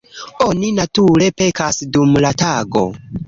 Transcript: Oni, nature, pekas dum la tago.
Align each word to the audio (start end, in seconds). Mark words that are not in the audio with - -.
Oni, 0.45 0.69
nature, 0.77 1.27
pekas 1.43 1.79
dum 1.97 2.17
la 2.27 2.33
tago. 2.45 2.85